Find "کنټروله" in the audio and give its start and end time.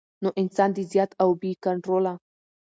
1.63-2.13